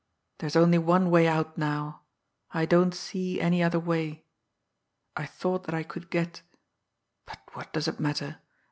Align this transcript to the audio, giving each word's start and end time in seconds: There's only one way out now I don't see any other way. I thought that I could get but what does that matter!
There's 0.39 0.55
only 0.55 0.79
one 0.79 1.11
way 1.11 1.27
out 1.27 1.59
now 1.59 2.01
I 2.49 2.65
don't 2.65 2.95
see 2.95 3.39
any 3.39 3.61
other 3.61 3.79
way. 3.79 4.25
I 5.15 5.27
thought 5.27 5.65
that 5.65 5.75
I 5.75 5.83
could 5.83 6.09
get 6.09 6.41
but 7.27 7.37
what 7.53 7.71
does 7.71 7.85
that 7.85 7.99
matter! 7.99 8.39